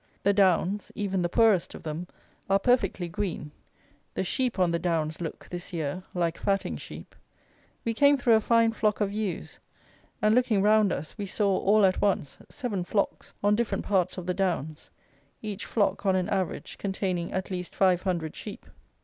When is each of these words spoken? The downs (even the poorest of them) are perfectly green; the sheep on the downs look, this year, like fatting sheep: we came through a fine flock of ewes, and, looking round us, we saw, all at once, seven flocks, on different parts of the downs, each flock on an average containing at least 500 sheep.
The 0.23 0.33
downs 0.33 0.91
(even 0.95 1.21
the 1.21 1.29
poorest 1.29 1.75
of 1.75 1.83
them) 1.83 2.07
are 2.49 2.57
perfectly 2.57 3.07
green; 3.07 3.51
the 4.15 4.23
sheep 4.23 4.57
on 4.57 4.71
the 4.71 4.79
downs 4.79 5.21
look, 5.21 5.47
this 5.51 5.71
year, 5.73 6.01
like 6.15 6.39
fatting 6.39 6.75
sheep: 6.77 7.15
we 7.85 7.93
came 7.93 8.17
through 8.17 8.33
a 8.33 8.41
fine 8.41 8.71
flock 8.71 8.99
of 8.99 9.11
ewes, 9.13 9.59
and, 10.19 10.33
looking 10.33 10.63
round 10.63 10.91
us, 10.91 11.15
we 11.19 11.27
saw, 11.27 11.55
all 11.55 11.85
at 11.85 12.01
once, 12.01 12.39
seven 12.49 12.83
flocks, 12.83 13.35
on 13.43 13.55
different 13.55 13.85
parts 13.85 14.17
of 14.17 14.25
the 14.25 14.33
downs, 14.33 14.89
each 15.43 15.67
flock 15.67 16.03
on 16.03 16.15
an 16.15 16.29
average 16.29 16.79
containing 16.79 17.31
at 17.31 17.51
least 17.51 17.75
500 17.75 18.35
sheep. 18.35 18.65